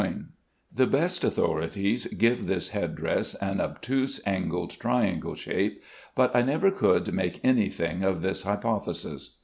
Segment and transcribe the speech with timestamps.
[0.73, 5.79] The best authorities give this head dress an obtuse angled triangle shape,
[6.15, 9.35] but I never could make any thing of this hypothesis.